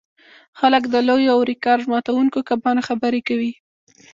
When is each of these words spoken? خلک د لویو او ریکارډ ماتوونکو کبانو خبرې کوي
خلک 0.59 0.83
د 0.89 0.95
لویو 1.07 1.33
او 1.35 1.39
ریکارډ 1.51 1.83
ماتوونکو 1.93 2.39
کبانو 2.49 2.81
خبرې 2.89 3.21
کوي 3.27 3.51